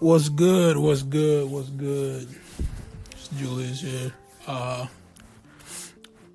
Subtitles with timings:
[0.00, 0.78] What's good?
[0.78, 1.50] What's good?
[1.50, 2.26] What's good?
[3.10, 4.14] It's Julius here.
[4.46, 4.86] Uh,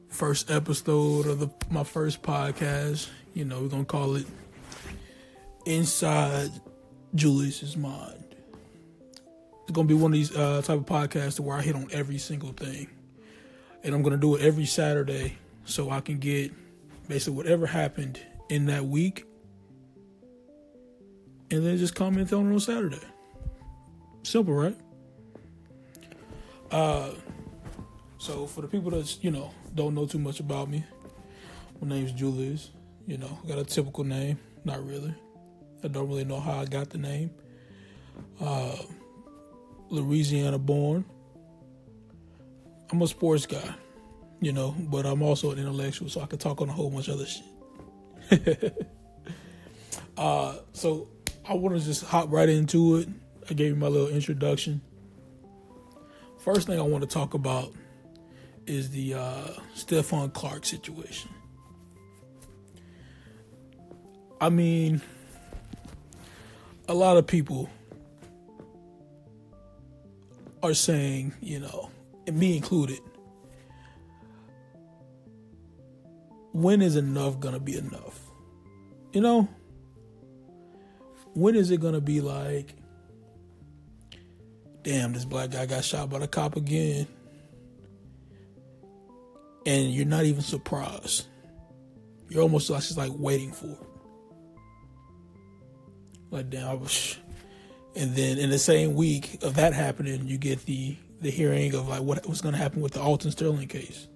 [0.07, 3.09] first episode of the my first podcast.
[3.33, 4.27] You know, we're gonna call it
[5.65, 6.51] Inside
[7.15, 8.35] Julius's Mind.
[9.63, 12.19] It's gonna be one of these uh, type of podcasts where I hit on every
[12.19, 12.87] single thing,
[13.83, 16.51] and I'm gonna do it every Saturday so I can get
[17.07, 19.25] basically whatever happened in that week,
[21.49, 23.01] and then just comment on it on Saturday.
[24.25, 24.75] Simple, right?
[26.71, 27.11] Uh,
[28.17, 30.83] so for the people that you know don't know too much about me,
[31.79, 32.71] my name's Julius.
[33.05, 34.39] You know, got a typical name.
[34.63, 35.13] Not really.
[35.83, 37.29] I don't really know how I got the name.
[38.41, 38.75] Uh,
[39.89, 41.05] Louisiana born.
[42.91, 43.75] I'm a sports guy,
[44.41, 47.09] you know, but I'm also an intellectual, so I can talk on a whole bunch
[47.09, 48.91] of other shit.
[50.17, 51.09] uh, so
[51.47, 53.09] I want to just hop right into it.
[53.49, 54.81] I gave you my little introduction.
[56.39, 57.73] First thing I want to talk about
[58.65, 61.29] is the uh, Stephon Clark situation.
[64.41, 65.01] I mean,
[66.87, 67.69] a lot of people
[70.61, 71.89] are saying, you know,
[72.27, 72.99] and me included,
[76.51, 78.19] when is enough gonna be enough?
[79.13, 79.47] You know,
[81.33, 82.75] when is it gonna be like,
[84.85, 87.07] damn, this black guy got shot by the cop again?
[89.65, 91.25] And you're not even surprised.
[92.29, 93.87] You're almost like just like waiting for it.
[96.29, 97.17] Like damn, I was
[97.95, 101.87] and then in the same week of that happening, you get the the hearing of
[101.87, 104.07] like what was gonna happen with the Alton Sterling case.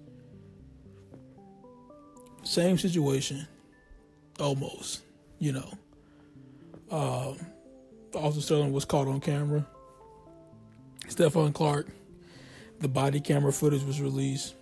[2.44, 3.46] Same situation,
[4.38, 5.02] almost,
[5.38, 5.72] you know.
[6.90, 7.38] Um,
[8.14, 9.66] Alton Sterling was caught on camera.
[11.10, 11.88] Stephon Clark,
[12.78, 14.54] the body camera footage was released.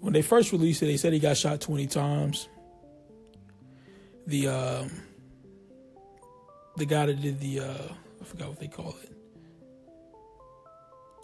[0.00, 2.48] When they first released it, they said he got shot 20 times.
[4.26, 4.90] The um,
[6.76, 9.12] the guy that did the uh, I forgot what they call it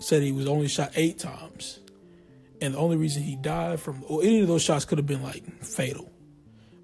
[0.00, 1.80] said he was only shot eight times,
[2.60, 5.22] and the only reason he died from or any of those shots could have been
[5.22, 6.10] like fatal,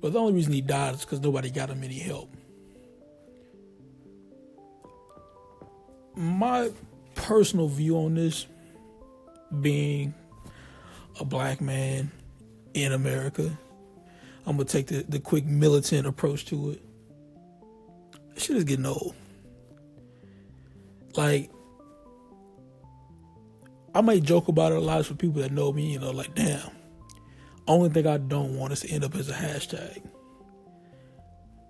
[0.01, 2.35] but the only reason he died is because nobody got him any help.
[6.15, 6.71] My
[7.23, 8.47] personal view on this
[9.61, 10.15] being
[11.19, 12.11] a black man
[12.75, 13.59] in America.
[14.47, 16.83] I'm gonna take the, the quick militant approach to it.
[18.37, 19.15] Shit is getting old.
[21.17, 21.51] Like,
[23.95, 26.35] I might joke about it a lot for people that know me, you know, like,
[26.35, 26.71] damn.
[27.67, 30.03] Only thing I don't want is to end up as a hashtag.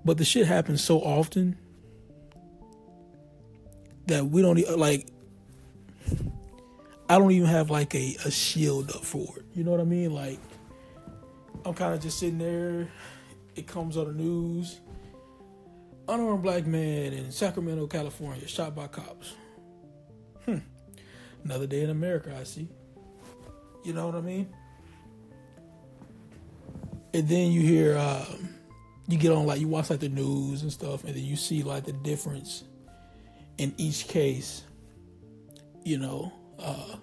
[0.05, 1.59] But the shit happens so often
[4.07, 5.09] that we don't like
[7.11, 9.45] I don't even have like a, a shield up for it.
[9.53, 10.15] You know what I mean?
[10.15, 10.39] Like
[11.65, 12.89] I'm kind of just sitting there.
[13.57, 14.79] It comes on the news.
[16.07, 19.35] Unarmed black man in Sacramento, California, shot by cops.
[20.45, 20.59] Hmm.
[21.43, 22.69] Another day in America, I see.
[23.85, 24.49] You know what I mean?
[27.13, 28.51] And then you hear, um,
[29.09, 31.65] you get on like you watch like the news and stuff, and then you see
[31.65, 32.63] like the difference
[33.59, 34.63] in each case.
[35.85, 36.97] You know, uh,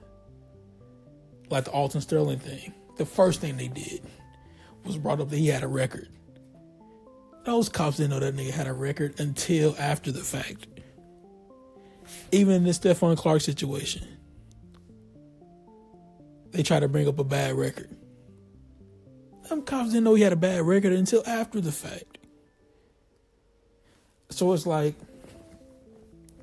[1.49, 2.73] like the Alton Sterling thing.
[2.97, 4.01] The first thing they did
[4.83, 6.09] was brought up that he had a record.
[7.45, 10.67] Those cops didn't know that nigga had a record until after the fact.
[12.31, 14.05] Even in this Stephon Clark situation,
[16.51, 17.89] they tried to bring up a bad record.
[19.47, 22.17] Them cops didn't know he had a bad record until after the fact.
[24.29, 24.95] So it's like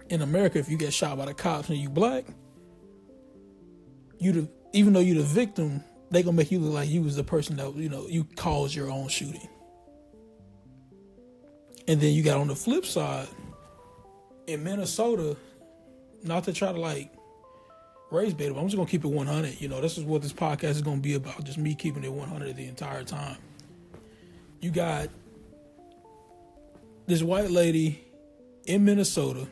[0.09, 2.25] in America, if you get shot by the cops and you black,
[4.19, 7.17] you the even though you're the victim, they gonna make you look like you was
[7.17, 9.49] the person that you know you caused your own shooting.
[11.87, 13.29] And then you got on the flip side
[14.47, 15.37] in Minnesota,
[16.23, 17.13] not to try to like
[18.11, 19.61] raise bait, but I'm just gonna keep it 100.
[19.61, 21.45] You know, this is what this podcast is gonna be about.
[21.45, 23.37] Just me keeping it 100 the entire time.
[24.61, 25.09] You got
[27.07, 28.03] this white lady
[28.67, 29.47] in Minnesota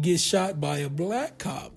[0.00, 1.72] gets shot by a black cop.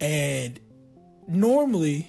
[0.00, 0.60] And
[1.26, 2.08] normally,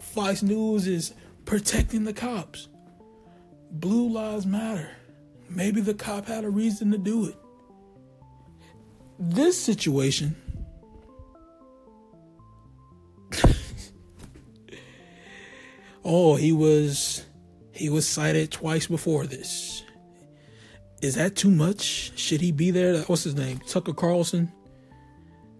[0.00, 2.68] Fox News is protecting the cops.
[3.70, 4.90] Blue lives matter.
[5.48, 7.36] Maybe the cop had a reason to do it.
[9.18, 10.34] This situation
[16.04, 17.24] Oh, he was
[17.72, 19.82] he was cited twice before this.
[21.02, 22.12] is that too much?
[22.18, 23.02] Should he be there?
[23.02, 23.60] What's his name?
[23.66, 24.52] Tucker Carlson.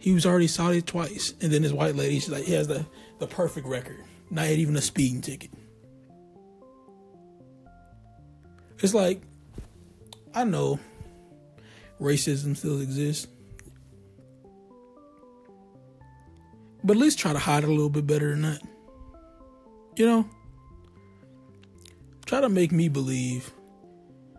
[0.00, 2.86] He was already cited twice, and then this white lady, she's like, he has the
[3.18, 5.50] the perfect record, not even a speeding ticket.
[8.78, 9.20] It's like,
[10.34, 10.80] I know
[12.00, 13.28] racism still exists,
[16.82, 18.62] but at least try to hide it a little bit better than that.
[19.96, 20.30] You know,
[22.24, 23.52] try to make me believe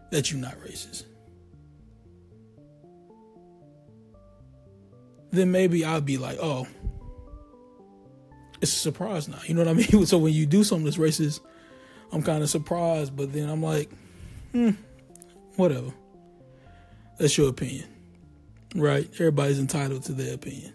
[0.10, 1.04] that you're not racist.
[5.32, 6.68] Then maybe I'll be like, oh,
[8.62, 9.40] it's a surprise now.
[9.46, 10.06] You know what I mean?
[10.06, 11.40] So when you do something that's racist,
[12.12, 13.90] I'm kind of surprised, but then I'm like,
[14.52, 14.72] hmm,
[15.56, 15.94] whatever.
[17.18, 17.88] That's your opinion,
[18.76, 19.08] right?
[19.14, 20.74] Everybody's entitled to their opinion.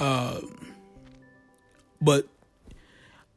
[0.00, 0.74] Um,
[2.00, 2.26] but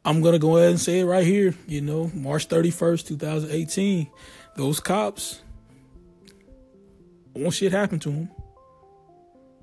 [0.04, 1.54] I'm gonna go ahead and say it right here.
[1.68, 4.10] You know, March 31st, 2018.
[4.56, 5.42] Those cops
[7.36, 8.30] won't shit happen to them.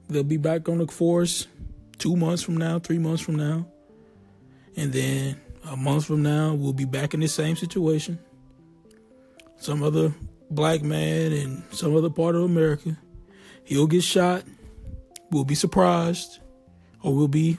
[0.08, 1.46] They'll be back on the force
[1.98, 3.66] two months from now, three months from now,
[4.76, 8.18] and then a month from now we'll be back in the same situation.
[9.58, 10.12] Some other
[10.50, 12.98] black man in some other part of America,
[13.64, 14.42] he'll get shot.
[15.30, 16.40] We'll be surprised,
[17.02, 17.56] or we'll be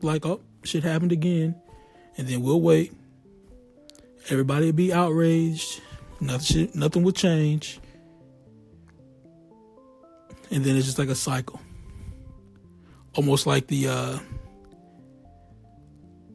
[0.00, 1.54] like, "Oh, shit happened again,"
[2.16, 2.92] and then we'll wait.
[4.30, 5.80] Everybody will be outraged.
[6.20, 7.80] Nothing, nothing will change,
[10.50, 11.60] and then it's just like a cycle,
[13.14, 14.18] almost like the uh,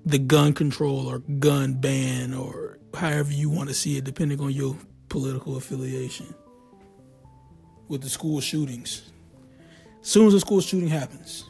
[0.05, 4.51] the gun control or gun ban or however you want to see it, depending on
[4.51, 4.77] your
[5.09, 6.33] political affiliation.
[7.87, 9.11] With the school shootings,
[10.01, 11.47] as soon as a school shooting happens,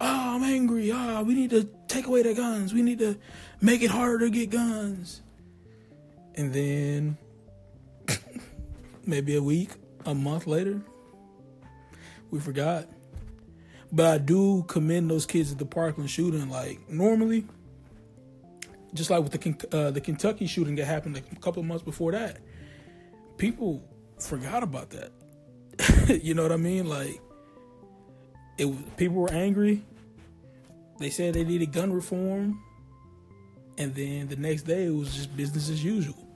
[0.00, 0.90] oh, I'm angry.
[0.92, 2.74] Ah, oh, we need to take away the guns.
[2.74, 3.16] We need to
[3.62, 5.22] make it harder to get guns.
[6.34, 7.16] And then
[9.06, 9.70] maybe a week,
[10.04, 10.82] a month later,
[12.30, 12.86] we forgot.
[13.92, 16.48] But I do commend those kids at the Parkland shooting.
[16.48, 17.46] Like normally,
[18.94, 21.84] just like with the uh, the Kentucky shooting that happened like a couple of months
[21.84, 22.38] before that,
[23.38, 23.82] people
[24.18, 25.12] forgot about that.
[26.22, 26.88] you know what I mean?
[26.88, 27.20] Like
[28.58, 29.84] it people were angry.
[30.98, 32.62] They said they needed gun reform,
[33.78, 36.26] and then the next day it was just business as usual.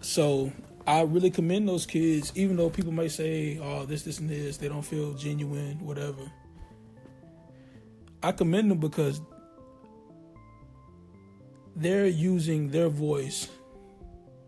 [0.00, 0.52] So
[0.86, 4.56] I really commend those kids, even though people may say, "Oh, this, this, and this,"
[4.56, 6.30] they don't feel genuine, whatever.
[8.22, 9.20] I commend them because
[11.76, 13.48] they're using their voice,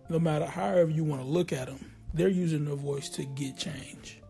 [0.08, 3.56] no matter however you want to look at them, they're using their voice to get
[3.56, 4.20] change.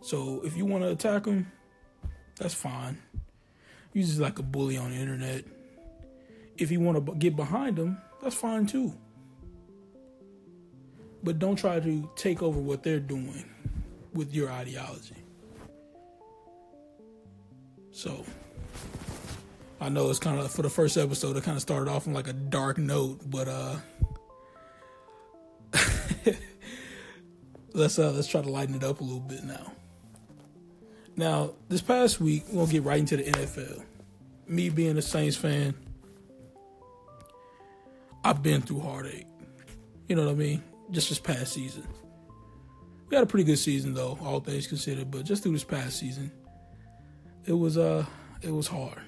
[0.00, 1.50] So if you want to attack them,
[2.36, 2.98] that's fine.
[3.92, 5.44] Use just like a bully on the internet.
[6.56, 8.94] If you want to get behind them, that's fine too.
[11.24, 13.44] But don't try to take over what they're doing
[14.12, 15.16] with your ideology.
[17.90, 18.24] So
[19.80, 21.36] I know it's kind of for the first episode.
[21.36, 23.76] It kind of started off on like a dark note, but uh,
[27.72, 29.72] let's uh let's try to lighten it up a little bit now.
[31.16, 33.84] Now, this past week, we'll get right into the NFL.
[34.48, 35.74] Me being a Saints fan,
[38.24, 39.26] I've been through heartache.
[40.08, 40.62] You know what I mean?
[40.90, 41.86] Just this past season.
[43.08, 45.98] We had a pretty good season though, all things considered, but just through this past
[45.98, 46.30] season,
[47.46, 48.04] it was uh
[48.42, 49.00] it was hard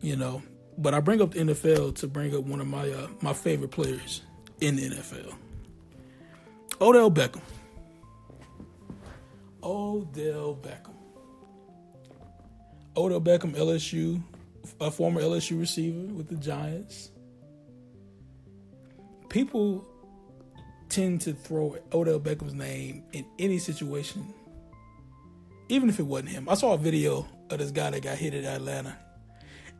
[0.00, 0.42] you know.
[0.76, 3.70] But I bring up the NFL to bring up one of my uh, my favorite
[3.70, 4.22] players
[4.60, 5.34] in the NFL,
[6.80, 7.42] Odell Beckham.
[9.62, 10.94] Odell Beckham.
[12.96, 14.22] Odell Beckham, LSU,
[14.80, 17.10] a former LSU receiver with the Giants.
[19.28, 19.86] People
[20.88, 24.32] tend to throw Odell Beckham's name in any situation,
[25.68, 26.48] even if it wasn't him.
[26.48, 28.96] I saw a video of this guy that got hit in Atlanta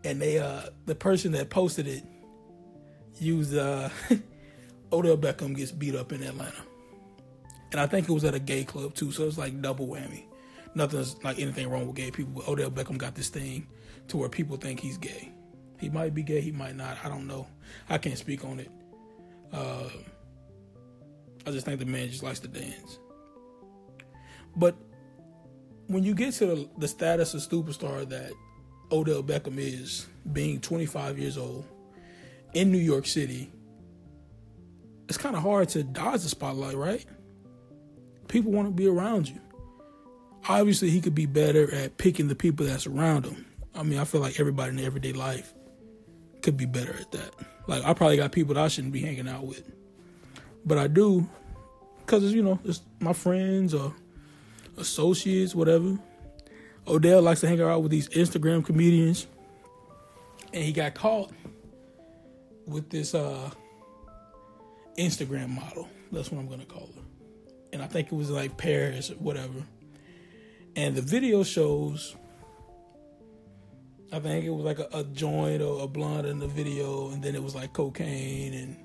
[0.05, 2.05] and they uh the person that posted it
[3.19, 3.88] used uh
[4.93, 6.62] Odell Beckham gets beat up in Atlanta.
[7.73, 10.25] And I think it was at a gay club too, so it's like double whammy.
[10.75, 13.67] Nothing's like anything wrong with gay people, but Odell Beckham got this thing
[14.09, 15.31] to where people think he's gay.
[15.78, 16.97] He might be gay, he might not.
[17.05, 17.47] I don't know.
[17.90, 18.71] I can't speak on it.
[19.52, 19.88] Uh,
[21.47, 22.99] I just think the man just likes to dance.
[24.57, 24.76] But
[25.87, 28.33] when you get to the, the status of superstar that
[28.93, 31.64] Odell Beckham is, being 25 years old
[32.52, 33.50] in New York City,
[35.09, 37.05] it's kind of hard to dodge the spotlight, right?
[38.28, 39.40] People want to be around you.
[40.49, 43.47] Obviously, he could be better at picking the people that's around him.
[43.75, 45.55] I mean, I feel like everybody in everyday life
[46.42, 47.35] could be better at that.
[47.66, 49.71] Like I probably got people that I shouldn't be hanging out with,
[50.64, 51.28] but I do
[51.99, 53.95] because it's you know it's my friends or
[54.76, 55.99] associates, whatever.
[56.87, 59.26] Odell likes to hang out with these Instagram comedians,
[60.54, 61.30] and he got caught
[62.66, 63.50] with this uh,
[64.97, 65.88] Instagram model.
[66.11, 67.02] That's what I'm gonna call her,
[67.75, 69.62] and I think it was like Paris or whatever.
[70.76, 72.16] And the video shows
[74.11, 77.23] I think it was like a, a joint or a blunt in the video, and
[77.23, 78.77] then it was like cocaine and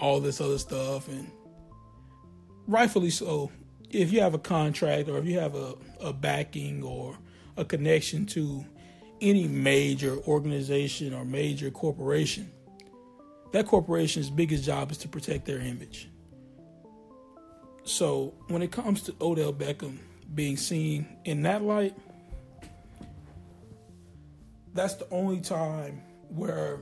[0.00, 1.30] all this other stuff, and
[2.66, 3.50] rightfully so.
[3.90, 7.18] If you have a contract or if you have a, a backing or
[7.56, 8.64] a connection to
[9.20, 12.52] any major organization or major corporation,
[13.52, 16.08] that corporation's biggest job is to protect their image.
[17.84, 19.96] So when it comes to Odell Beckham
[20.34, 21.96] being seen in that light,
[24.74, 26.80] that's the only time where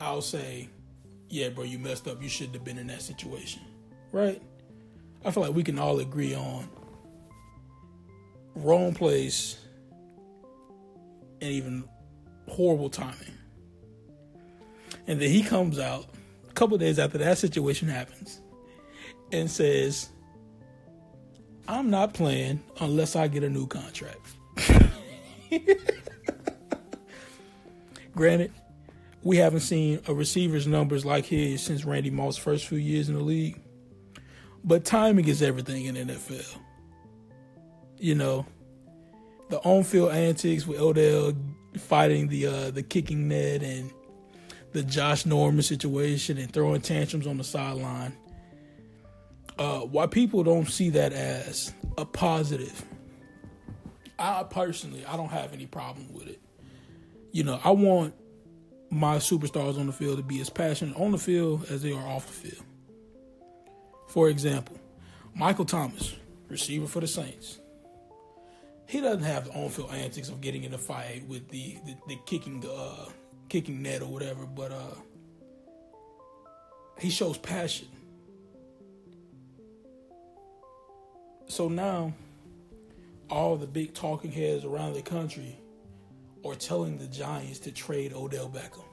[0.00, 0.68] I'll say,
[1.28, 2.22] yeah, bro, you messed up.
[2.22, 3.62] You shouldn't have been in that situation.
[4.12, 4.40] Right?
[5.24, 6.68] I feel like we can all agree on
[8.54, 9.58] wrong place
[11.40, 11.84] and even
[12.48, 13.34] horrible timing.
[15.06, 16.06] And then he comes out
[16.48, 18.40] a couple days after that situation happens
[19.32, 20.08] and says,
[21.66, 24.34] I'm not playing unless I get a new contract.
[28.18, 28.50] Granted,
[29.22, 33.14] we haven't seen a receiver's numbers like his since Randy Moss' first few years in
[33.14, 33.62] the league.
[34.64, 36.58] But timing is everything in NFL.
[37.96, 38.44] You know,
[39.50, 41.32] the on-field antics with Odell
[41.76, 43.92] fighting the uh, the kicking net and
[44.72, 48.16] the Josh Norman situation and throwing tantrums on the sideline.
[49.60, 52.84] Uh, why people don't see that as a positive?
[54.18, 56.40] I personally, I don't have any problem with it
[57.32, 58.14] you know, I want
[58.90, 62.06] my superstars on the field to be as passionate on the field as they are
[62.06, 62.64] off the field.
[64.08, 64.78] For example,
[65.34, 66.16] Michael Thomas,
[66.48, 67.58] receiver for the Saints.
[68.86, 72.18] He doesn't have the on-field antics of getting in a fight with the the, the
[72.24, 73.08] kicking the uh,
[73.50, 74.94] kicking net or whatever, but uh,
[76.98, 77.88] he shows passion.
[81.48, 82.14] So now,
[83.28, 85.58] all the big talking heads around the country
[86.42, 88.84] or telling the Giants to trade Odell Beckham.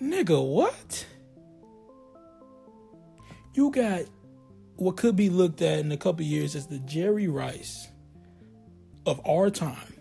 [0.00, 1.06] Nigga, what?
[3.54, 4.02] You got
[4.76, 7.88] what could be looked at in a couple years as the Jerry Rice
[9.06, 9.94] of our time.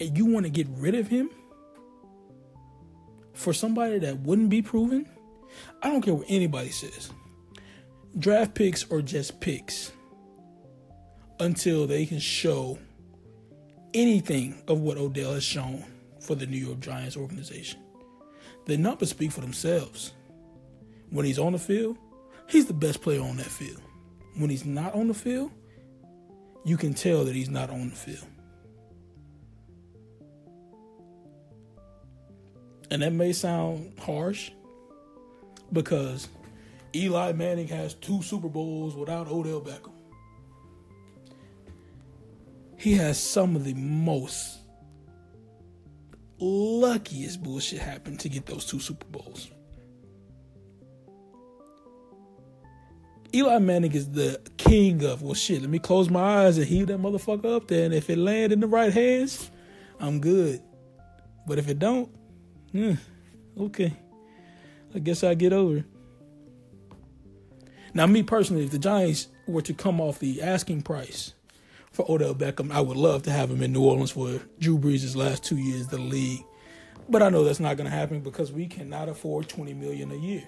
[0.00, 1.30] And you want to get rid of him
[3.34, 5.08] for somebody that wouldn't be proven?
[5.80, 7.10] I don't care what anybody says.
[8.18, 9.92] Draft picks are just picks
[11.42, 12.78] until they can show
[13.94, 15.84] anything of what Odell has shown
[16.20, 17.80] for the New York Giants organization.
[18.66, 20.12] The numbers speak for themselves.
[21.10, 21.98] When he's on the field,
[22.48, 23.82] he's the best player on that field.
[24.36, 25.50] When he's not on the field,
[26.64, 28.26] you can tell that he's not on the field.
[32.92, 34.52] And that may sound harsh
[35.72, 36.28] because
[36.94, 39.92] Eli Manning has two Super Bowls without Odell Beckham
[42.82, 44.58] he has some of the most
[46.40, 49.52] luckiest bullshit happen to get those two Super Bowls.
[53.32, 56.88] Eli Manning is the king of well shit, let me close my eyes and heave
[56.88, 59.52] that motherfucker up there and if it land in the right hands,
[60.00, 60.60] I'm good.
[61.46, 62.10] But if it don't,
[62.72, 62.96] yeah,
[63.60, 63.92] okay.
[64.92, 65.84] I guess I get over.
[67.94, 71.34] Now me personally, if the Giants were to come off the asking price
[71.92, 72.72] for Odell Beckham.
[72.72, 75.86] I would love to have him in New Orleans for Drew Brees' last two years
[75.88, 76.44] the league.
[77.08, 80.16] But I know that's not going to happen because we cannot afford 20 million a
[80.16, 80.44] year.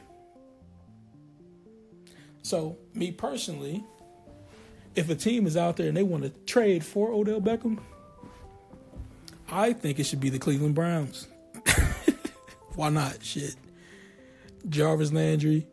[2.43, 3.85] So, me personally,
[4.95, 7.79] if a team is out there and they want to trade for Odell Beckham,
[9.51, 11.29] I think it should be the Cleveland Browns.
[12.75, 13.23] Why not?
[13.23, 13.57] Shit.
[14.69, 15.67] Jarvis Landry,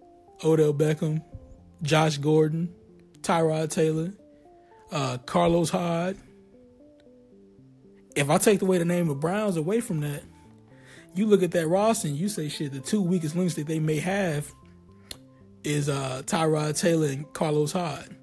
[0.43, 1.23] Odell Beckham,
[1.81, 2.73] Josh Gordon,
[3.21, 4.13] Tyrod Taylor,
[4.91, 6.17] uh, Carlos Hyde.
[8.15, 10.23] If I take away the name of Browns away from that,
[11.13, 13.79] you look at that roster and you say, shit, the two weakest links that they
[13.79, 14.51] may have
[15.63, 18.15] is uh, Tyrod Taylor and Carlos Hyde.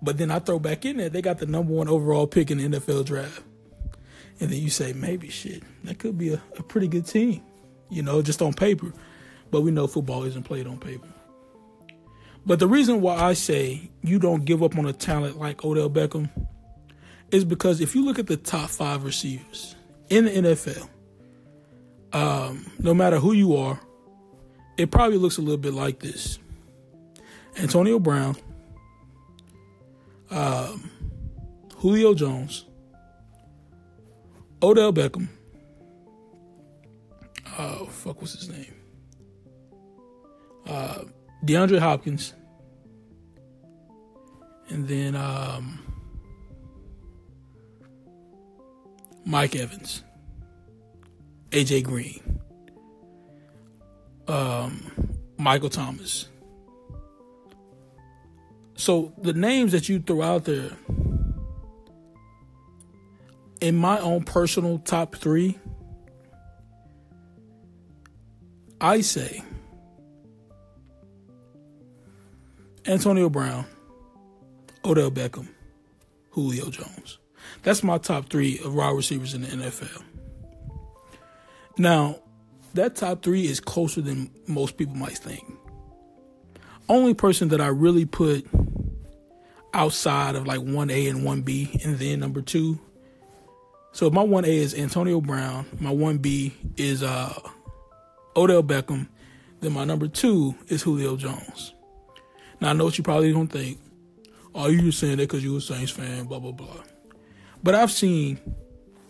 [0.00, 2.58] But then I throw back in there, they got the number one overall pick in
[2.58, 3.42] the NFL draft.
[4.40, 7.42] And then you say, maybe shit, that could be a, a pretty good team,
[7.90, 8.92] you know, just on paper.
[9.50, 11.08] But we know football isn't played on paper.
[12.48, 15.90] But the reason why I say you don't give up on a talent like Odell
[15.90, 16.30] Beckham
[17.30, 19.76] is because if you look at the top five receivers
[20.08, 20.88] in the NFL,
[22.14, 23.78] um, no matter who you are,
[24.78, 26.38] it probably looks a little bit like this
[27.58, 28.34] Antonio Brown,
[30.30, 30.90] um,
[31.76, 32.64] Julio Jones,
[34.62, 35.28] Odell Beckham.
[37.58, 38.74] Oh, fuck, what's his name?
[40.66, 41.02] Uh,
[41.44, 42.32] DeAndre Hopkins.
[44.70, 45.78] And then um,
[49.24, 50.02] Mike Evans,
[51.50, 52.40] AJ Green,
[54.26, 54.90] um,
[55.38, 56.28] Michael Thomas.
[58.76, 60.70] So the names that you throw out there,
[63.60, 65.58] in my own personal top three,
[68.80, 69.42] I say
[72.86, 73.64] Antonio Brown,
[74.84, 75.48] Odell Beckham,
[76.30, 77.18] Julio Jones.
[77.62, 80.02] That's my top three of wide receivers in the NFL.
[81.76, 82.18] Now,
[82.74, 85.44] that top three is closer than most people might think.
[86.88, 88.46] Only person that I really put
[89.74, 92.78] outside of like 1A and 1B and then number two.
[93.92, 95.66] So my 1A is Antonio Brown.
[95.80, 97.34] My 1B is uh,
[98.36, 99.08] Odell Beckham.
[99.60, 101.74] Then my number two is Julio Jones.
[102.60, 103.78] Now I know what you probably don't think.
[104.60, 106.82] Oh, you just saying that because you're a Saints fan, blah blah blah.
[107.62, 108.40] But I've seen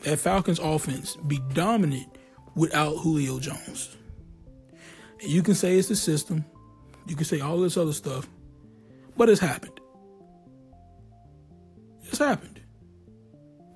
[0.03, 2.19] that Falcons offense be dominant
[2.55, 3.97] without Julio Jones.
[5.23, 6.45] And you can say it's the system,
[7.07, 8.29] you can say all this other stuff,
[9.17, 9.81] but it's happened.
[12.05, 12.61] It's happened.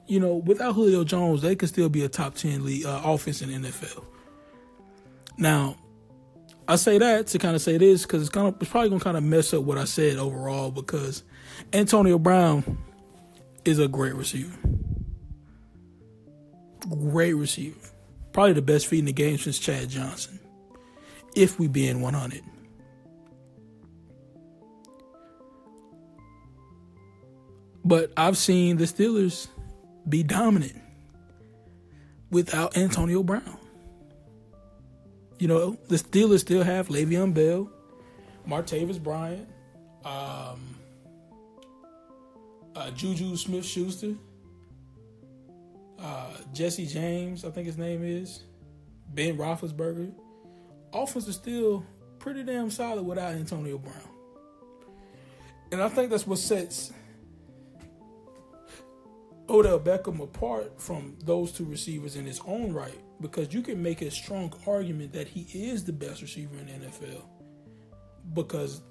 [0.06, 3.40] You know, without Julio Jones, they could still be a top ten league uh, offense
[3.40, 4.04] in NFL.
[5.38, 5.78] Now,
[6.68, 9.00] I say that to kind of say this because it's kind of it's probably gonna
[9.00, 11.22] kind of mess up what I said overall because
[11.72, 12.78] Antonio Brown
[13.64, 14.56] is a great receiver.
[16.88, 17.78] Great receiver.
[18.32, 20.40] Probably the best feed in the game since Chad Johnson.
[21.34, 22.42] If we be in 100.
[27.84, 29.48] But I've seen the Steelers
[30.08, 30.80] be dominant
[32.30, 33.58] without Antonio Brown.
[35.38, 37.68] You know, the Steelers still have Le'Veon Bell,
[38.48, 39.48] Martavis Bryant,
[40.04, 40.71] um,
[42.74, 44.14] uh, Juju Smith Schuster,
[45.98, 48.42] uh, Jesse James, I think his name is,
[49.14, 50.12] Ben Roethlisberger.
[50.92, 51.84] Offense is still
[52.18, 53.96] pretty damn solid without Antonio Brown.
[55.70, 56.92] And I think that's what sets
[59.48, 64.02] Odell Beckham apart from those two receivers in his own right because you can make
[64.02, 67.22] a strong argument that he is the best receiver in the NFL
[68.34, 68.82] because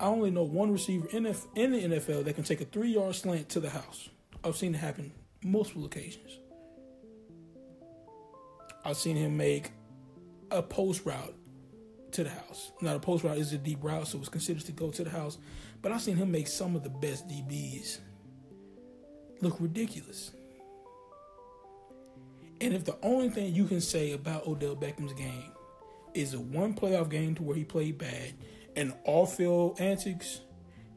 [0.00, 3.48] I only know one receiver in, the NFL that can take a three yard slant
[3.50, 4.08] to the house.
[4.44, 6.38] I've seen it happen multiple occasions.
[8.84, 9.72] I've seen him make
[10.50, 11.34] a post route
[12.12, 12.72] to the house.
[12.80, 15.10] Now, a post route is a deep route, so it's considered to go to the
[15.10, 15.38] house.
[15.82, 17.98] But I've seen him make some of the best DBs
[19.40, 20.32] look ridiculous.
[22.60, 25.52] And if the only thing you can say about Odell Beckham's game
[26.14, 28.34] is a one playoff game to where he played bad
[28.78, 30.40] and off field antics,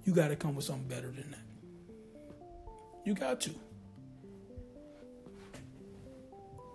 [0.06, 1.40] you got to come with something better than that.
[3.04, 3.56] You got to.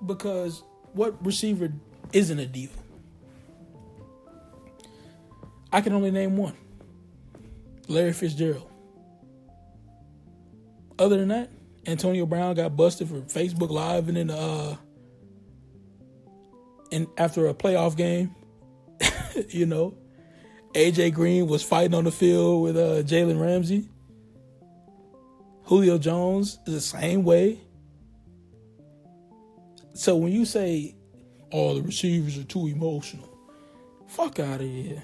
[0.04, 0.64] Because
[0.94, 1.72] what receiver
[2.12, 2.76] isn't a diva?
[5.72, 6.56] I can only name one
[7.86, 8.68] Larry Fitzgerald.
[10.98, 11.50] Other than that,
[11.86, 14.76] Antonio Brown got busted for Facebook Live and then uh
[16.90, 18.34] and after a playoff game,
[19.50, 19.96] you know,
[20.76, 23.88] AJ Green was fighting on the field with uh Jalen Ramsey.
[25.64, 27.58] Julio Jones is the same way.
[29.94, 30.94] So when you say,
[31.50, 33.28] "Oh, the receivers are too emotional,"
[34.06, 35.02] fuck out of here.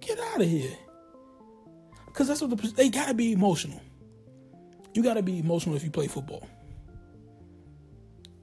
[0.00, 0.76] Get out of here.
[2.12, 3.80] Cause that's what the, they gotta be emotional.
[4.94, 6.44] You got to be emotional if you play football.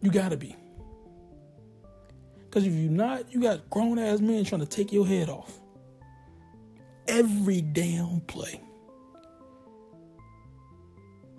[0.01, 0.55] You got to be.
[2.55, 5.59] Because if you're not, you got grown ass men trying to take your head off.
[7.05, 8.61] Every damn play.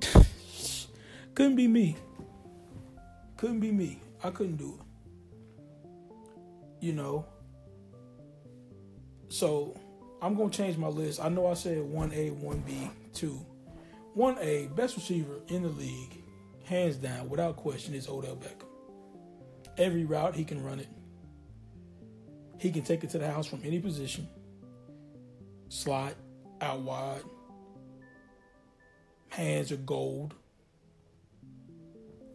[1.35, 1.96] couldn't be me.
[3.38, 3.98] Couldn't be me.
[4.22, 5.87] I couldn't do it.
[6.81, 7.24] You know.
[9.31, 9.74] So
[10.20, 11.18] I'm gonna change my list.
[11.24, 13.40] I know I said one A, one B, two.
[14.18, 16.22] 1A, best receiver in the league,
[16.64, 18.66] hands down, without question, is Odell Beckham.
[19.79, 20.88] Every route, he can run it.
[22.59, 24.29] He can take it to the house from any position.
[25.69, 26.14] Slot,
[26.61, 27.23] out wide.
[29.29, 30.35] hands are gold.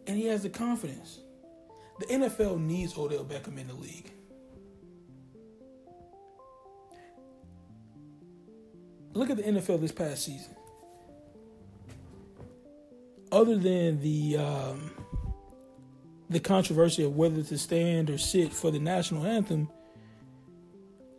[0.06, 1.20] And he has the confidence.
[2.00, 4.10] The NFL needs Odell Beckham in the league.
[9.14, 10.56] Look at the NFL this past season.
[13.30, 14.90] Other than the um,
[16.28, 19.68] the controversy of whether to stand or sit for the national anthem,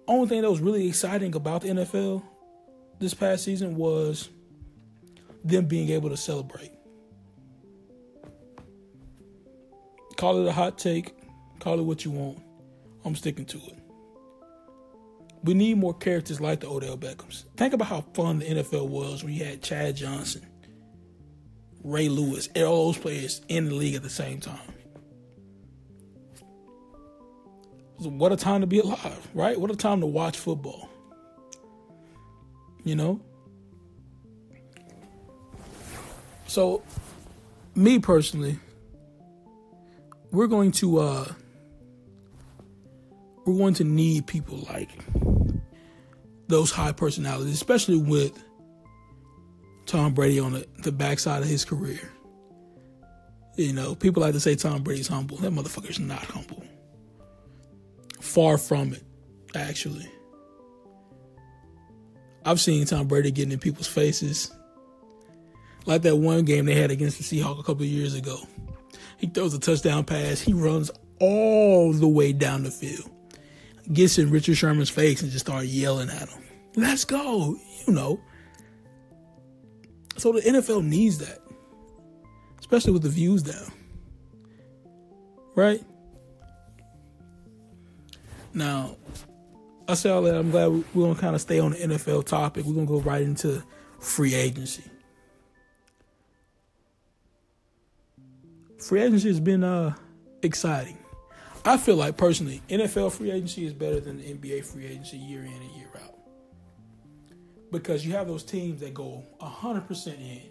[0.07, 2.23] only thing that was really exciting about the NFL
[2.99, 4.29] this past season was
[5.43, 6.71] them being able to celebrate.
[10.17, 11.13] Call it a hot take,
[11.59, 12.39] call it what you want.
[13.05, 13.79] I'm sticking to it.
[15.43, 17.43] We need more characters like the Odell Beckhams.
[17.57, 20.45] Think about how fun the NFL was when you had Chad Johnson,
[21.83, 24.57] Ray Lewis, and all those players in the league at the same time.
[28.07, 29.59] What a time to be alive, right?
[29.59, 30.89] What a time to watch football.
[32.83, 33.21] You know?
[36.47, 36.83] So,
[37.75, 38.59] me personally,
[40.31, 41.25] we're going to uh
[43.45, 44.89] we're going to need people like
[46.47, 48.41] those high personalities, especially with
[49.85, 51.99] Tom Brady on the, the backside of his career.
[53.55, 55.37] You know, people like to say Tom Brady's humble.
[55.37, 56.63] That motherfucker's not humble.
[58.23, 59.03] Far from it,
[59.53, 60.07] actually.
[62.45, 64.49] I've seen Tom Brady getting in people's faces.
[65.85, 68.39] Like that one game they had against the Seahawks a couple years ago.
[69.17, 70.39] He throws a touchdown pass.
[70.39, 73.11] He runs all the way down the field.
[73.91, 76.43] Gets in Richard Sherman's face and just start yelling at him.
[76.77, 77.57] Let's go.
[77.85, 78.21] You know.
[80.15, 81.39] So the NFL needs that.
[82.57, 83.69] Especially with the views down.
[85.55, 85.83] Right?
[88.53, 88.97] Now,
[89.87, 90.35] I say all that.
[90.35, 92.65] I'm glad we're to kind of stay on the NFL topic.
[92.65, 93.63] We're to go right into
[93.99, 94.83] free agency.
[98.77, 99.95] Free agency has been uh,
[100.41, 100.97] exciting.
[101.65, 105.43] I feel like personally, NFL free agency is better than the NBA free agency year
[105.43, 106.15] in and year out.
[107.71, 110.41] Because you have those teams that go 100% in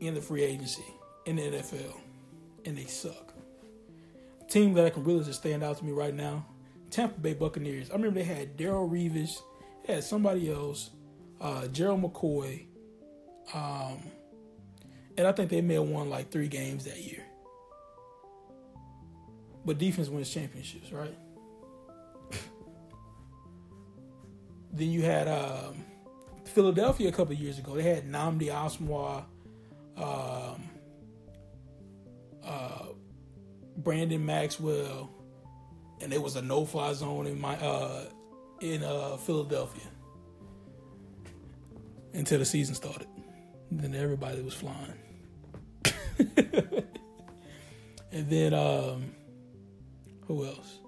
[0.00, 0.84] in the free agency
[1.26, 2.00] in the NFL
[2.64, 3.31] and they suck.
[4.52, 6.44] Team that I can really just stand out to me right now
[6.90, 7.90] Tampa Bay Buccaneers.
[7.90, 9.40] I remember they had Darrelle Revis,
[9.86, 10.90] had somebody else,
[11.40, 12.66] uh, Gerald McCoy,
[13.54, 13.98] um,
[15.16, 17.24] and I think they may have won like three games that year.
[19.64, 21.16] But defense wins championships, right?
[24.74, 25.82] then you had um,
[26.44, 27.74] Philadelphia a couple years ago.
[27.74, 29.24] They had Nnamdi Asomugha,
[29.96, 30.68] um,
[32.44, 32.88] uh,
[33.76, 35.10] Brandon Maxwell,
[36.00, 38.04] and it was a no-fly zone in my uh,
[38.60, 39.84] in uh, Philadelphia
[42.12, 43.08] until the season started.
[43.70, 44.92] Then everybody was flying,
[48.12, 49.14] and then um,
[50.26, 50.78] who else?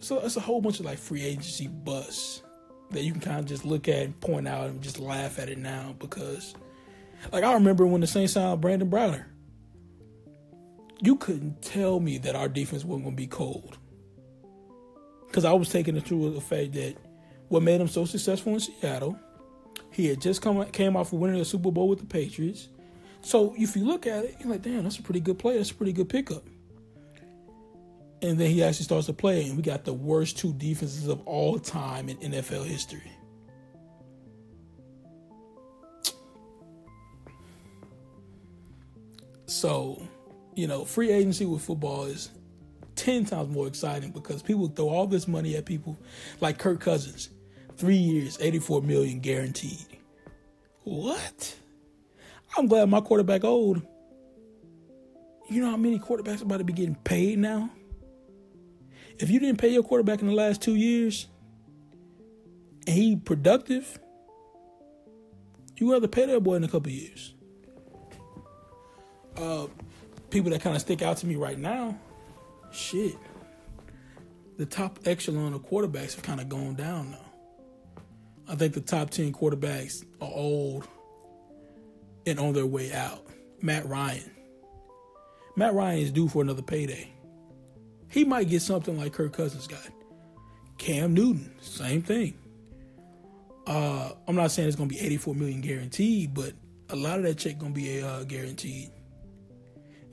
[0.00, 2.42] So it's a whole bunch of like free agency busts
[2.90, 5.48] that you can kind of just look at and point out and just laugh at
[5.48, 6.54] it now because,
[7.32, 9.26] like, I remember when the Saints signed Brandon Browner
[11.00, 13.78] you couldn't tell me that our defense wasn't going to be cold.
[15.26, 16.96] Because I was taking it through the fact that
[17.48, 19.18] what made him so successful in Seattle,
[19.92, 22.68] he had just come came off of winning the Super Bowl with the Patriots.
[23.20, 25.56] So if you look at it, you're like, damn, that's a pretty good play.
[25.56, 26.44] That's a pretty good pickup.
[28.22, 31.20] And then he actually starts to play, and we got the worst two defenses of
[31.26, 33.12] all time in NFL history.
[39.46, 40.07] So
[40.58, 42.30] you know, free agency with football is
[42.96, 45.96] 10 times more exciting because people throw all this money at people
[46.40, 47.30] like Kirk Cousins.
[47.76, 49.86] Three years, 84 million guaranteed.
[50.82, 51.54] What?
[52.56, 53.82] I'm glad my quarterback old.
[55.48, 57.70] You know how many quarterbacks about to be getting paid now?
[59.20, 61.28] If you didn't pay your quarterback in the last two years
[62.88, 63.96] and he productive,
[65.76, 67.34] you have to pay that boy in a couple years.
[69.36, 69.68] Uh,
[70.30, 71.98] people that kind of stick out to me right now,
[72.70, 73.16] shit,
[74.56, 77.24] the top echelon of quarterbacks have kind of gone down now.
[78.48, 80.88] I think the top 10 quarterbacks are old
[82.26, 83.26] and on their way out.
[83.60, 84.30] Matt Ryan.
[85.56, 87.12] Matt Ryan is due for another payday.
[88.10, 89.80] He might get something like Kirk Cousins got.
[90.78, 92.34] Cam Newton, same thing.
[93.66, 96.52] Uh, I'm not saying it's going to be 84 million guaranteed, but
[96.88, 98.90] a lot of that check going to be uh, guaranteed.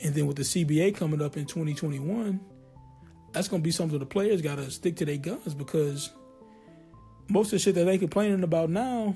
[0.02, 2.40] And then with the CBA coming up in 2021,
[3.32, 6.12] that's going to be something the players got to stick to their guns because
[7.28, 9.16] most of the shit that they're complaining about now,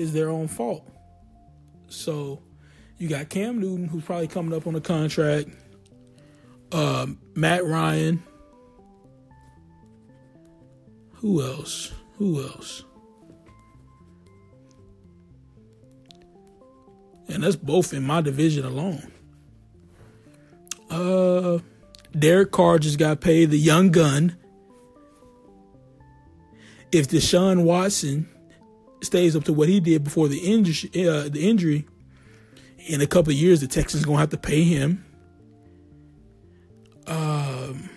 [0.00, 0.88] is their own fault.
[1.88, 2.40] So
[2.98, 5.50] you got Cam Newton, who's probably coming up on a contract.
[6.72, 8.22] Uh, Matt Ryan.
[11.16, 11.92] Who else?
[12.16, 12.84] Who else?
[17.28, 19.12] And that's both in my division alone.
[20.90, 21.60] Uh,
[22.18, 24.36] Derek Carr just got paid the young gun.
[26.90, 28.28] If Deshaun Watson
[29.02, 31.86] stays up to what he did before the injury, uh, the injury,
[32.88, 35.04] in a couple of years, the Texans gonna have to pay him.
[37.06, 37.88] Um,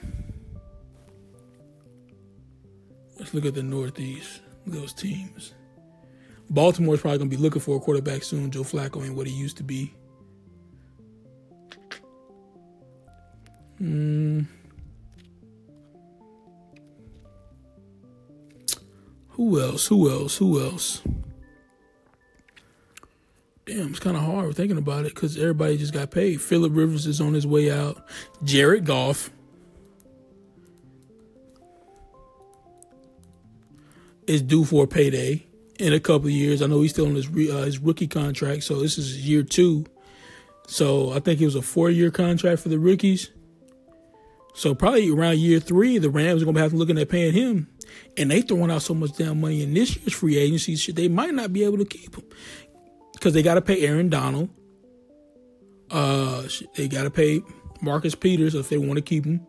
[3.18, 4.42] let's look at the Northeast.
[4.66, 5.54] Those teams.
[6.50, 8.52] Baltimore's probably gonna be looking for a quarterback soon.
[8.52, 9.94] Joe Flacco ain't what he used to be.
[13.84, 14.44] Hmm.
[19.32, 19.88] Who else?
[19.88, 20.38] Who else?
[20.38, 21.02] Who else?
[23.66, 26.40] Damn, it's kind of hard thinking about it because everybody just got paid.
[26.40, 28.08] Philip Rivers is on his way out.
[28.42, 29.32] Jared Goff.
[34.26, 35.46] Is due for a payday
[35.78, 36.62] in a couple years.
[36.62, 39.86] I know he's still on his uh, his rookie contract, so this is year two.
[40.68, 43.30] So I think it was a four year contract for the rookies.
[44.54, 47.68] So probably around year three, the Rams are gonna have to looking at paying him,
[48.18, 50.96] and they throwing out so much damn money in this year's free agency shit.
[50.96, 52.24] They might not be able to keep him
[53.14, 54.50] because they got to pay Aaron Donald.
[55.90, 56.44] Uh,
[56.76, 57.42] they got to pay
[57.82, 59.46] Marcus Peters if they want to keep him.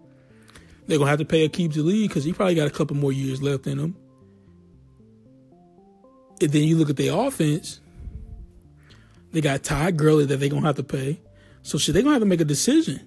[0.87, 3.43] They're gonna have to pay Aqib Talib because he probably got a couple more years
[3.43, 3.97] left in him.
[6.41, 7.81] And then you look at their offense.
[9.33, 11.21] They got Todd Gurley that they're gonna have to pay.
[11.63, 13.01] So shit, they're gonna have to make a decision.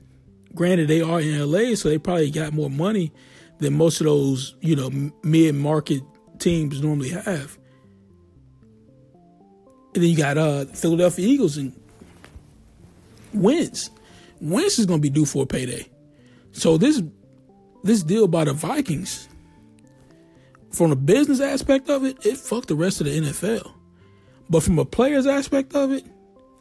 [0.58, 3.12] Granted, they are in LA, so they probably got more money
[3.60, 4.89] than most of those, you know,
[5.22, 6.02] mid market
[6.39, 7.60] teams normally have.
[9.93, 11.80] And then you got uh Philadelphia Eagles and
[13.36, 13.91] Wentz.
[14.41, 15.88] Wentz is gonna be due for a payday.
[16.54, 17.04] So this
[17.84, 19.30] this deal by the Vikings,
[20.72, 23.72] from a business aspect of it, it fucked the rest of the NFL.
[24.50, 26.04] But from a player's aspect of it,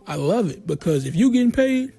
[0.07, 1.95] I love it because if you getting paid,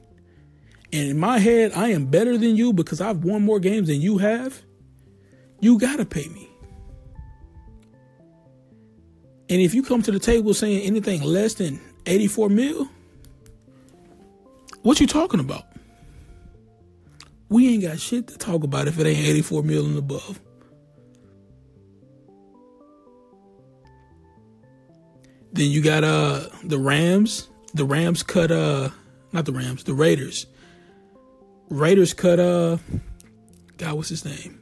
[0.94, 4.00] and in my head, I am better than you because I've won more games than
[4.00, 4.62] you have,
[5.60, 6.50] you gotta pay me.
[9.50, 12.90] And if you come to the table saying anything less than 84 mil,
[14.82, 15.64] what you talking about?
[17.50, 20.40] We ain't got shit to talk about if it ain't 84 mil and above.
[25.54, 27.50] Then you got uh the Rams.
[27.74, 28.90] The Rams cut uh
[29.32, 30.46] not the Rams, the Raiders.
[31.70, 32.78] Raiders cut uh
[33.78, 34.60] God, what's his name?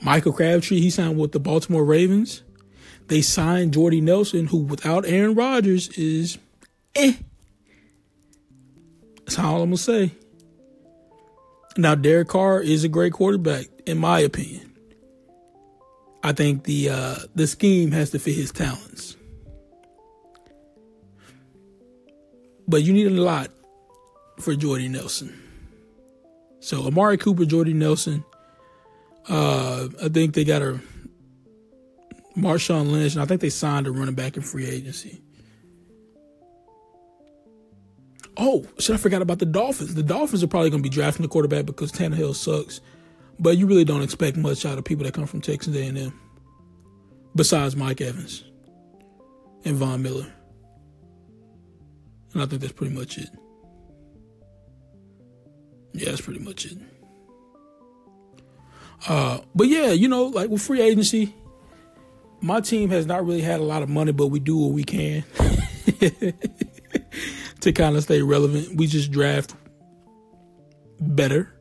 [0.00, 2.42] Michael Crabtree, he signed with the Baltimore Ravens.
[3.08, 6.38] They signed Jordy Nelson, who without Aaron Rodgers is
[6.94, 7.14] eh.
[9.18, 10.12] That's all I'm gonna say.
[11.76, 14.72] Now Derek Carr is a great quarterback, in my opinion.
[16.22, 19.16] I think the uh, the scheme has to fit his talents.
[22.68, 23.50] But you need a lot
[24.38, 25.38] for Jordy Nelson.
[26.62, 28.24] So Amari Cooper, Jordy Nelson.
[29.28, 30.80] Uh, I think they got a
[32.36, 35.20] Marshawn Lynch, and I think they signed a running back in free agency.
[38.36, 39.94] Oh, should I forgot about the Dolphins?
[39.96, 42.80] The Dolphins are probably going to be drafting the quarterback because Tannehill sucks,
[43.40, 46.18] but you really don't expect much out of people that come from Texas A&M,
[47.34, 48.44] besides Mike Evans
[49.64, 50.32] and Von Miller,
[52.32, 53.30] and I think that's pretty much it.
[55.92, 56.78] Yeah, that's pretty much it.
[59.08, 61.34] Uh, but yeah, you know, like with free agency,
[62.40, 64.84] my team has not really had a lot of money, but we do what we
[64.84, 65.24] can
[67.60, 68.76] to kind of stay relevant.
[68.76, 69.54] We just draft
[71.00, 71.52] better.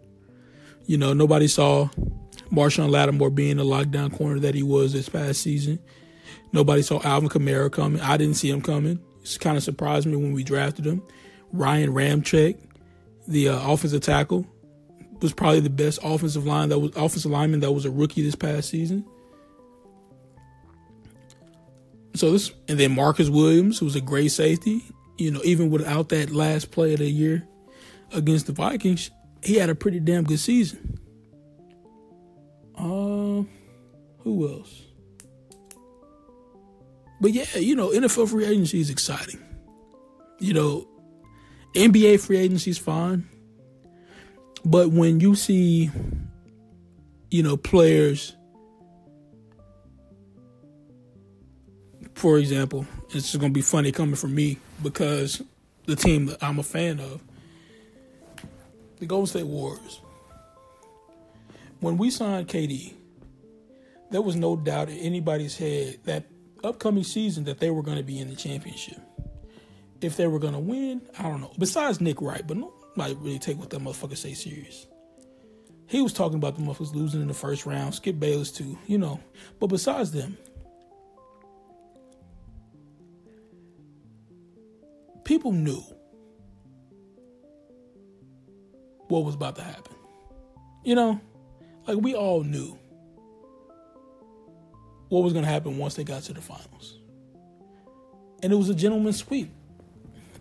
[0.85, 1.89] You know, nobody saw
[2.51, 5.79] Marshon Lattimore being the lockdown corner that he was this past season.
[6.51, 8.01] Nobody saw Alvin Kamara coming.
[8.01, 8.99] I didn't see him coming.
[9.23, 11.01] It kind of surprised me when we drafted him.
[11.53, 12.57] Ryan Ramczyk
[13.27, 14.45] the uh, offensive tackle,
[15.21, 18.35] was probably the best offensive line that was offensive lineman that was a rookie this
[18.35, 19.05] past season.
[22.15, 24.83] So this and then Marcus Williams, who was a great safety,
[25.17, 27.47] you know, even without that last play of the year
[28.13, 29.11] against the Vikings,
[29.43, 30.99] he had a pretty damn good season.
[32.75, 33.43] Uh,
[34.23, 34.81] who else?
[37.21, 39.39] But yeah, you know, NFL free agency is exciting.
[40.39, 40.87] You know,
[41.73, 43.27] NBA free agency is fine.
[44.63, 45.89] But when you see,
[47.29, 48.35] you know, players
[52.21, 55.41] for example, it's going to be funny coming from me because
[55.87, 57.19] the team that I'm a fan of,
[58.99, 60.01] the Golden State Warriors.
[61.79, 62.93] When we signed KD,
[64.11, 66.25] there was no doubt in anybody's head that
[66.63, 68.99] upcoming season that they were going to be in the championship.
[70.01, 71.53] If they were to win, I don't know.
[71.57, 74.87] Besides Nick Wright, but nobody really take what that motherfucker say serious.
[75.85, 78.97] He was talking about the motherfuckers losing in the first round, Skip Bayless too, you
[78.97, 79.19] know.
[79.59, 80.37] But besides them,
[85.23, 85.83] people knew
[89.09, 89.95] what was about to happen.
[90.83, 91.21] You know,
[91.87, 92.77] like we all knew
[95.09, 96.97] what was going to happen once they got to the finals.
[98.41, 99.51] And it was a gentleman's sweep.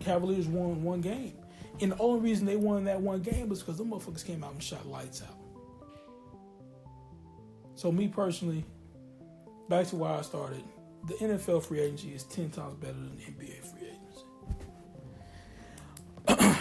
[0.01, 1.33] Cavaliers won one game.
[1.79, 4.53] And the only reason they won that one game was because the motherfuckers came out
[4.53, 5.37] and shot lights out.
[7.75, 8.63] So, me personally,
[9.67, 10.63] back to why I started,
[11.07, 13.87] the NFL free agency is 10 times better than the NBA free
[16.27, 16.59] agency.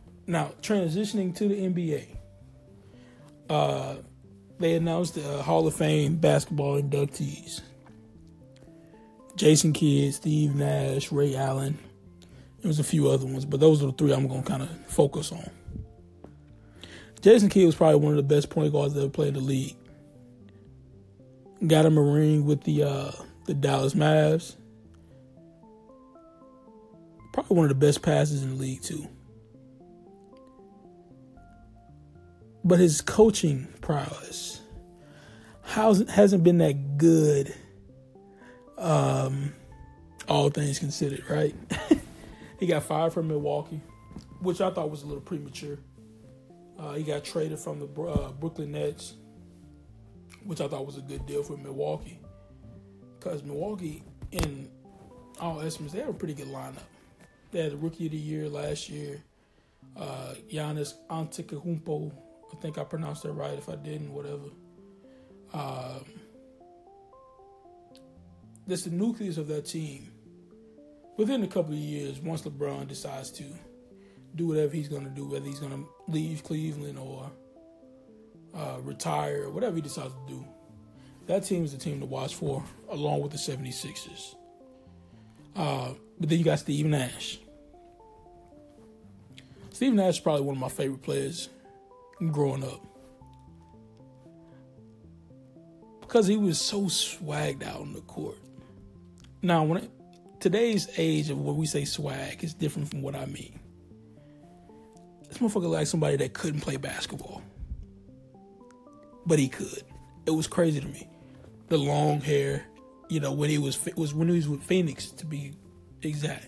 [0.26, 2.06] now, transitioning to the NBA,
[3.48, 3.94] uh,
[4.58, 7.60] they announced the uh, Hall of Fame basketball inductees.
[9.36, 11.78] Jason Kidd, Steve Nash, Ray Allen.
[12.60, 14.62] There was a few other ones, but those are the three I'm going to kind
[14.62, 15.48] of focus on.
[17.20, 19.40] Jason Kidd was probably one of the best point guards that ever played in the
[19.40, 19.76] league.
[21.66, 23.10] Got him a ring with the uh,
[23.46, 24.54] the Dallas Mavs.
[27.32, 29.08] Probably one of the best passes in the league too.
[32.64, 34.60] But his coaching prowess
[35.62, 37.54] hasn't been that good.
[38.76, 39.54] Um,
[40.28, 41.54] all things considered, right?
[42.58, 43.80] he got fired from Milwaukee,
[44.40, 45.78] which I thought was a little premature.
[46.78, 49.14] Uh, he got traded from the uh, Brooklyn Nets,
[50.44, 52.20] which I thought was a good deal for Milwaukee,
[53.18, 54.68] because Milwaukee, in
[55.40, 56.82] all estimates, they have a pretty good lineup.
[57.50, 59.22] They had the Rookie of the Year last year,
[59.96, 62.12] uh, Giannis Antetokounmpo
[62.52, 63.56] I think I pronounced that right.
[63.56, 64.48] If I didn't, whatever.
[65.52, 66.04] Um,
[68.66, 70.10] that's the nucleus of that team.
[71.18, 73.44] Within a couple of years, once LeBron decides to
[74.36, 77.28] do whatever he's going to do, whether he's going to leave Cleveland or
[78.56, 80.46] uh, retire, whatever he decides to do,
[81.26, 84.36] that team is the team to watch for, along with the 76ers.
[85.56, 87.40] Uh, but then you got Steve Nash.
[89.72, 91.48] Steve Nash is probably one of my favorite players
[92.30, 92.80] growing up.
[96.00, 98.38] Because he was so swagged out on the court.
[99.42, 99.90] Now, when it,
[100.40, 103.58] today's age of what we say swag is different from what I mean.
[105.28, 107.42] This motherfucker like somebody that couldn't play basketball,
[109.26, 109.82] but he could.
[110.26, 111.08] It was crazy to me.
[111.68, 112.64] The long hair,
[113.08, 115.52] you know, when he was was when he was with Phoenix to be
[116.02, 116.46] exact.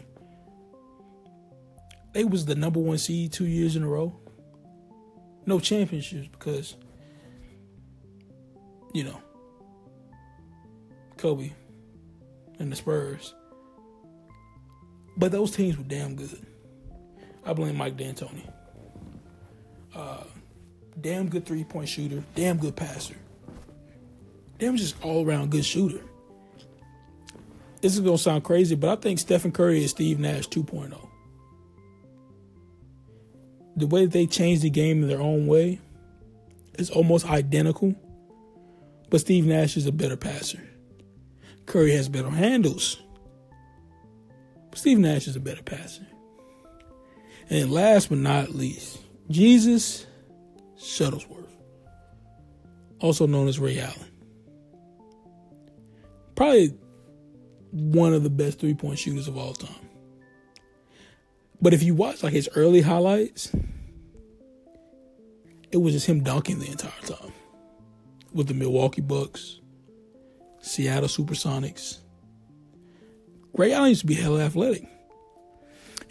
[2.13, 4.21] They was the number one seed two years in a row
[5.47, 6.77] no championships because
[8.93, 9.21] you know
[11.17, 11.53] Kobe
[12.59, 13.35] and the Spurs.
[15.17, 16.47] But those teams were damn good.
[17.45, 18.51] I blame Mike D'Antoni.
[19.95, 20.25] Uh,
[21.01, 23.17] damn good three point shooter, damn good passer.
[24.59, 26.01] Damn just all around good shooter.
[27.81, 31.11] This is gonna sound crazy, but I think Stephen Curry is Steve Nash 2.0
[33.81, 35.81] the way they change the game in their own way
[36.79, 37.95] is almost identical.
[39.09, 40.63] But Steve Nash is a better passer.
[41.67, 43.01] Curry has better handles.
[44.75, 46.07] Steve Nash is a better passer.
[47.49, 50.07] And last but not least, Jesus
[50.79, 51.51] Shuttlesworth,
[53.01, 54.11] also known as Ray Allen.
[56.37, 56.75] Probably
[57.73, 59.75] one of the best three point shooters of all time.
[61.61, 63.53] But if you watch like his early highlights,
[65.71, 67.33] it was just him dunking the entire time
[68.33, 69.61] with the Milwaukee Bucks,
[70.61, 71.99] Seattle Supersonics.
[73.55, 74.87] Ray Allen used to be hella athletic.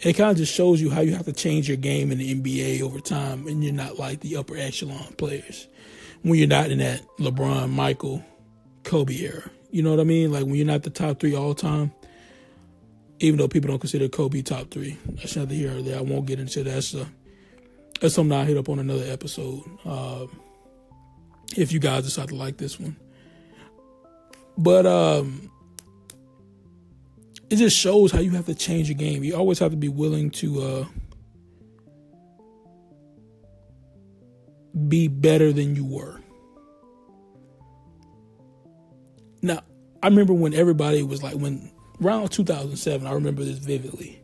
[0.00, 2.34] It kind of just shows you how you have to change your game in the
[2.34, 5.68] NBA over time, and you're not like the upper echelon players
[6.22, 8.24] when you're not in that LeBron, Michael,
[8.84, 9.50] Kobe era.
[9.70, 10.32] You know what I mean?
[10.32, 11.92] Like when you're not the top three all time,
[13.20, 14.96] even though people don't consider Kobe top three.
[15.06, 15.98] That's another here or there.
[15.98, 16.70] I won't get into that.
[16.70, 17.04] That's, uh,
[18.00, 19.62] that's something I'll hit up on another episode.
[19.84, 20.26] Uh,
[21.56, 22.96] if you guys decide to like this one.
[24.56, 25.50] But um,
[27.50, 29.24] it just shows how you have to change your game.
[29.24, 30.84] You always have to be willing to uh,
[34.88, 36.20] be better than you were.
[39.42, 39.62] Now,
[40.00, 44.22] I remember when everybody was like, when around 2007, I remember this vividly.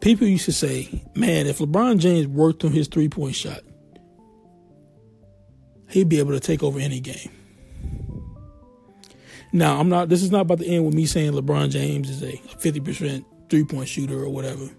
[0.00, 3.60] People used to say, man, if LeBron James worked on his three point shot,
[5.88, 7.30] he'd be able to take over any game.
[9.52, 12.22] Now, I'm not, this is not about to end with me saying LeBron James is
[12.22, 14.70] a 50% three point shooter or whatever.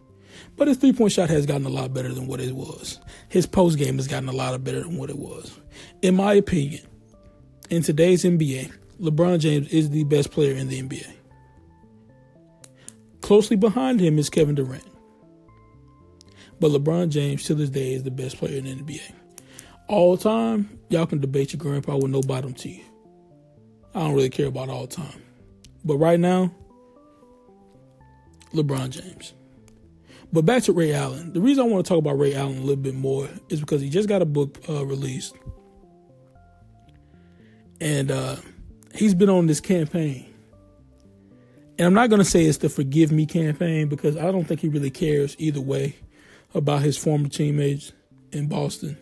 [0.55, 2.99] But his three point shot has gotten a lot better than what it was.
[3.29, 5.59] His post game has gotten a lot better than what it was.
[6.01, 6.81] In my opinion,
[7.69, 11.07] in today's NBA, LeBron James is the best player in the NBA.
[13.21, 14.83] Closely behind him is Kevin Durant.
[16.59, 19.11] But LeBron James, to this day, is the best player in the NBA.
[19.87, 22.90] All time, y'all can debate your grandpa with no bottom teeth.
[23.93, 25.21] I don't really care about all time.
[25.83, 26.51] But right now,
[28.53, 29.33] LeBron James.
[30.33, 31.33] But back to Ray Allen.
[31.33, 33.81] The reason I want to talk about Ray Allen a little bit more is because
[33.81, 35.35] he just got a book uh, released.
[37.81, 38.37] And uh,
[38.93, 40.25] he's been on this campaign.
[41.77, 44.59] And I'm not going to say it's the Forgive Me campaign because I don't think
[44.59, 45.95] he really cares either way
[46.53, 47.91] about his former teammates
[48.31, 48.97] in Boston.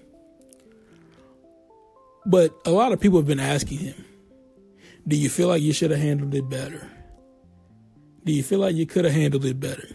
[2.26, 4.06] But a lot of people have been asking him,
[5.10, 6.88] do you feel like you should have handled it better?
[8.24, 9.88] Do you feel like you could have handled it better?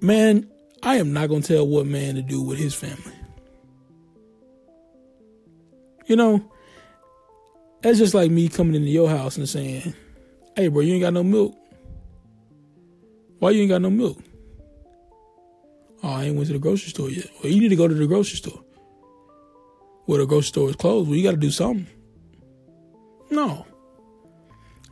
[0.00, 0.48] Man,
[0.82, 3.12] I am not going to tell what man to do with his family.
[6.06, 6.52] You know,
[7.82, 9.92] that's just like me coming into your house and saying,
[10.54, 11.56] hey, bro, you ain't got no milk.
[13.40, 14.18] Why you ain't got no milk?
[16.02, 17.26] Oh, I ain't went to the grocery store yet.
[17.42, 18.62] Well, you need to go to the grocery store.
[20.06, 21.08] Well, the grocery store is closed.
[21.08, 21.88] Well, you got to do something.
[23.34, 23.66] No.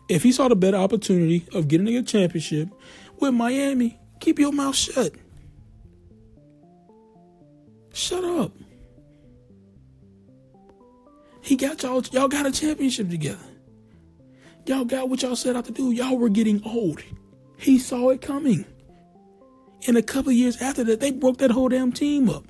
[0.09, 2.69] If he saw the better opportunity of getting a championship
[3.21, 5.13] with Miami, keep your mouth shut.
[7.93, 8.53] Shut up.
[11.41, 13.39] He got y'all y'all got a championship together.
[14.67, 15.93] Y'all got what y'all set out to do.
[15.93, 17.03] Y'all were getting old.
[17.57, 18.65] He saw it coming.
[19.87, 22.45] And a couple years after that, they broke that whole damn team up.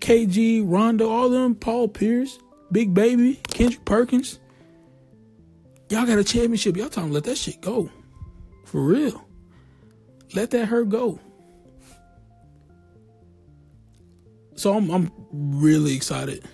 [0.00, 2.38] KG, Rondo, all them, Paul Pierce,
[2.70, 4.38] Big Baby, Kendrick Perkins.
[5.88, 6.76] Y'all got a championship.
[6.76, 7.90] Y'all to let that shit go.
[8.64, 9.24] For real.
[10.34, 11.18] Let that hurt go.
[14.54, 16.44] So I'm I'm really excited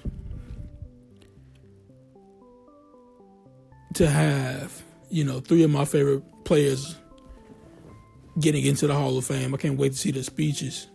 [3.94, 6.96] to have, you know, three of my favorite players
[8.38, 9.54] getting into the Hall of Fame.
[9.54, 10.88] I can't wait to see the speeches.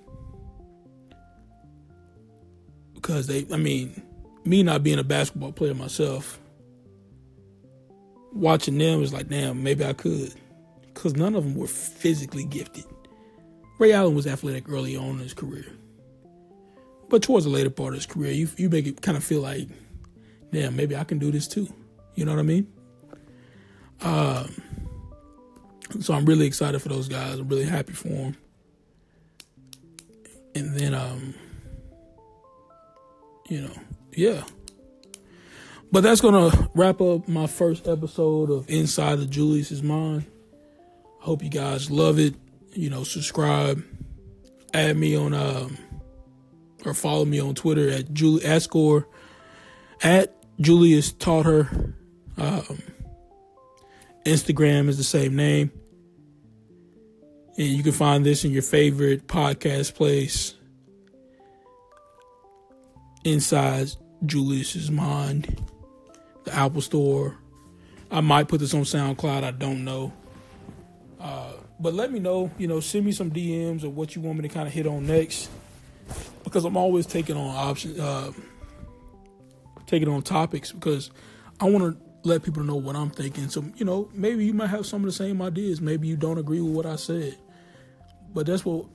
[2.93, 4.01] Because they I mean,
[4.45, 6.39] me not being a basketball player myself,
[8.33, 10.33] watching them is like, damn, maybe I could.
[10.93, 12.85] Because none of them were physically gifted.
[13.77, 15.65] Ray Allen was athletic early on in his career.
[17.07, 19.41] But towards the later part of his career, you, you make it kind of feel
[19.41, 19.69] like,
[20.51, 21.67] damn, maybe I can do this too.
[22.15, 22.67] You know what I mean?
[24.01, 24.61] Um,
[26.01, 27.39] so I'm really excited for those guys.
[27.39, 28.37] I'm really happy for them.
[30.55, 31.33] And then, um,
[33.49, 33.73] you know,
[34.13, 34.43] yeah.
[35.91, 40.25] But that's gonna wrap up my first episode of Inside the Julius's Mind.
[41.19, 42.35] Hope you guys love it.
[42.73, 43.83] You know, subscribe,
[44.73, 45.77] add me on um
[46.85, 49.07] or follow me on Twitter at Julie Ascore
[50.01, 51.93] at Julius taught her.
[52.37, 52.79] Um,
[54.25, 55.71] Instagram is the same name.
[57.57, 60.53] And you can find this in your favorite podcast place.
[63.23, 63.91] Inside
[64.25, 65.61] Julius's Mind,
[66.45, 67.37] the Apple Store.
[68.11, 69.43] I might put this on SoundCloud.
[69.43, 70.11] I don't know.
[71.19, 72.51] Uh, but let me know.
[72.57, 74.87] You know, send me some DMs of what you want me to kind of hit
[74.87, 75.49] on next,
[76.43, 78.31] because I'm always taking on options, uh,
[79.85, 81.11] taking on topics because
[81.59, 83.49] I want to let people know what I'm thinking.
[83.49, 85.81] So you know, maybe you might have some of the same ideas.
[85.81, 87.37] Maybe you don't agree with what I said,
[88.33, 88.85] but that's what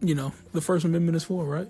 [0.00, 1.68] you know the First Amendment is for, right?